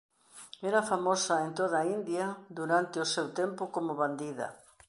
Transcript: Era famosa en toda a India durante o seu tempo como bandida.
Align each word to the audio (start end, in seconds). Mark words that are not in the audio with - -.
Era 0.69 0.79
famosa 0.87 1.35
en 1.43 1.53
toda 1.59 1.77
a 1.81 1.85
India 1.97 2.25
durante 2.59 2.97
o 3.05 3.09
seu 3.13 3.27
tempo 3.39 3.63
como 3.75 3.91
bandida. 4.01 4.47